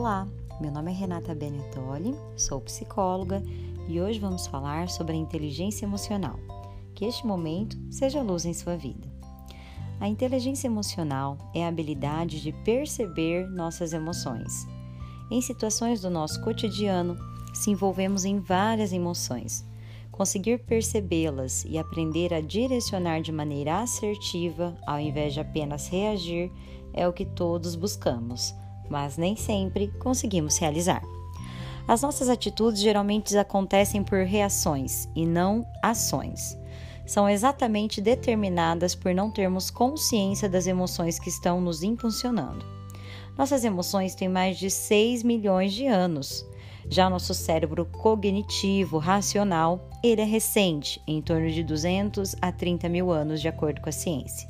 Olá, 0.00 0.26
meu 0.58 0.72
nome 0.72 0.90
é 0.90 0.94
Renata 0.94 1.34
Benetoli, 1.34 2.16
sou 2.34 2.58
psicóloga 2.62 3.42
e 3.86 4.00
hoje 4.00 4.18
vamos 4.18 4.46
falar 4.46 4.88
sobre 4.88 5.12
a 5.12 5.16
inteligência 5.16 5.84
emocional. 5.84 6.40
Que 6.94 7.04
este 7.04 7.26
momento 7.26 7.76
seja 7.90 8.22
luz 8.22 8.46
em 8.46 8.54
sua 8.54 8.78
vida. 8.78 9.06
A 10.00 10.08
inteligência 10.08 10.68
emocional 10.68 11.36
é 11.54 11.66
a 11.66 11.68
habilidade 11.68 12.40
de 12.40 12.50
perceber 12.50 13.46
nossas 13.50 13.92
emoções. 13.92 14.66
Em 15.30 15.42
situações 15.42 16.00
do 16.00 16.08
nosso 16.08 16.40
cotidiano, 16.42 17.14
se 17.52 17.70
envolvemos 17.70 18.24
em 18.24 18.40
várias 18.40 18.94
emoções. 18.94 19.66
Conseguir 20.10 20.60
percebê-las 20.60 21.66
e 21.66 21.76
aprender 21.76 22.32
a 22.32 22.40
direcionar 22.40 23.20
de 23.20 23.32
maneira 23.32 23.82
assertiva, 23.82 24.74
ao 24.86 24.98
invés 24.98 25.34
de 25.34 25.40
apenas 25.40 25.88
reagir, 25.88 26.50
é 26.94 27.06
o 27.06 27.12
que 27.12 27.26
todos 27.26 27.74
buscamos 27.74 28.54
mas 28.90 29.16
nem 29.16 29.36
sempre 29.36 29.88
conseguimos 29.98 30.58
realizar. 30.58 31.02
As 31.86 32.02
nossas 32.02 32.28
atitudes 32.28 32.82
geralmente 32.82 33.36
acontecem 33.36 34.02
por 34.02 34.24
reações 34.24 35.08
e 35.14 35.24
não 35.24 35.64
ações. 35.82 36.58
São 37.06 37.28
exatamente 37.28 38.00
determinadas 38.00 38.94
por 38.94 39.14
não 39.14 39.30
termos 39.30 39.70
consciência 39.70 40.48
das 40.48 40.66
emoções 40.66 41.18
que 41.18 41.28
estão 41.28 41.60
nos 41.60 41.82
impulsionando. 41.82 42.64
Nossas 43.36 43.64
emoções 43.64 44.14
têm 44.14 44.28
mais 44.28 44.58
de 44.58 44.70
6 44.70 45.22
milhões 45.22 45.72
de 45.72 45.86
anos. 45.86 46.46
Já 46.88 47.08
nosso 47.08 47.34
cérebro 47.34 47.86
cognitivo, 47.86 48.98
racional, 48.98 49.88
ele 50.02 50.20
é 50.20 50.24
recente, 50.24 51.00
em 51.06 51.20
torno 51.20 51.50
de 51.50 51.62
200 51.62 52.36
a 52.40 52.52
30 52.52 52.88
mil 52.88 53.10
anos, 53.10 53.40
de 53.40 53.48
acordo 53.48 53.80
com 53.80 53.88
a 53.88 53.92
ciência. 53.92 54.48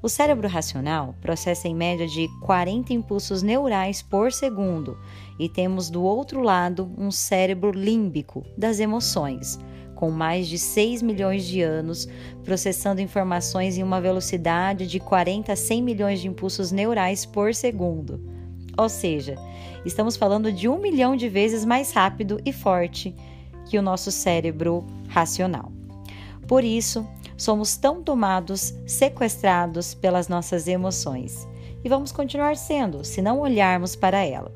O 0.00 0.08
cérebro 0.08 0.46
racional 0.46 1.14
processa 1.20 1.66
em 1.66 1.74
média 1.74 2.06
de 2.06 2.28
40 2.40 2.92
impulsos 2.92 3.42
neurais 3.42 4.00
por 4.00 4.32
segundo 4.32 4.96
e 5.38 5.48
temos 5.48 5.90
do 5.90 6.02
outro 6.02 6.40
lado 6.40 6.92
um 6.96 7.10
cérebro 7.10 7.72
límbico 7.72 8.44
das 8.56 8.78
emoções, 8.78 9.58
com 9.96 10.10
mais 10.12 10.46
de 10.46 10.56
6 10.56 11.02
milhões 11.02 11.44
de 11.44 11.62
anos, 11.62 12.06
processando 12.44 13.00
informações 13.00 13.76
em 13.76 13.82
uma 13.82 14.00
velocidade 14.00 14.86
de 14.86 15.00
40 15.00 15.52
a 15.52 15.56
100 15.56 15.82
milhões 15.82 16.20
de 16.20 16.28
impulsos 16.28 16.70
neurais 16.70 17.26
por 17.26 17.52
segundo. 17.52 18.20
Ou 18.76 18.88
seja, 18.88 19.34
estamos 19.84 20.16
falando 20.16 20.52
de 20.52 20.68
um 20.68 20.78
milhão 20.78 21.16
de 21.16 21.28
vezes 21.28 21.64
mais 21.64 21.90
rápido 21.90 22.40
e 22.44 22.52
forte 22.52 23.12
que 23.68 23.76
o 23.76 23.82
nosso 23.82 24.12
cérebro 24.12 24.86
racional. 25.08 25.77
Por 26.48 26.64
isso, 26.64 27.06
somos 27.36 27.76
tão 27.76 28.02
tomados, 28.02 28.74
sequestrados 28.86 29.92
pelas 29.92 30.28
nossas 30.28 30.66
emoções. 30.66 31.46
E 31.84 31.88
vamos 31.88 32.10
continuar 32.10 32.56
sendo, 32.56 33.04
se 33.04 33.20
não 33.20 33.38
olharmos 33.38 33.94
para 33.94 34.24
ela. 34.24 34.50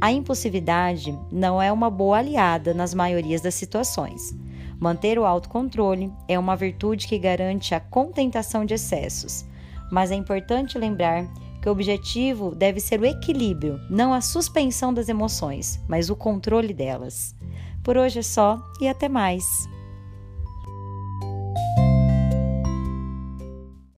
A 0.00 0.12
impulsividade 0.12 1.18
não 1.30 1.60
é 1.60 1.72
uma 1.72 1.90
boa 1.90 2.18
aliada 2.18 2.72
nas 2.72 2.94
maiorias 2.94 3.40
das 3.40 3.54
situações. 3.54 4.34
Manter 4.78 5.18
o 5.18 5.24
autocontrole 5.24 6.12
é 6.28 6.38
uma 6.38 6.54
virtude 6.54 7.08
que 7.08 7.18
garante 7.18 7.74
a 7.74 7.80
contentação 7.80 8.64
de 8.64 8.74
excessos, 8.74 9.44
mas 9.90 10.10
é 10.10 10.14
importante 10.14 10.78
lembrar 10.78 11.26
que 11.62 11.68
o 11.68 11.72
objetivo 11.72 12.54
deve 12.54 12.78
ser 12.78 13.00
o 13.00 13.06
equilíbrio, 13.06 13.80
não 13.90 14.12
a 14.14 14.20
suspensão 14.20 14.92
das 14.92 15.08
emoções, 15.08 15.80
mas 15.88 16.10
o 16.10 16.14
controle 16.14 16.72
delas. 16.72 17.34
Por 17.82 17.96
hoje 17.96 18.20
é 18.20 18.22
só 18.22 18.62
e 18.80 18.86
até 18.86 19.08
mais! 19.08 19.44